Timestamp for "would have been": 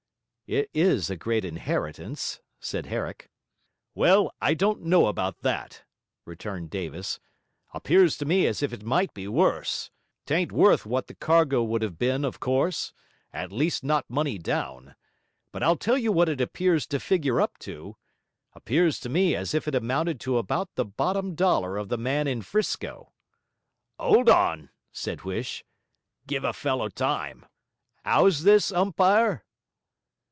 11.63-12.25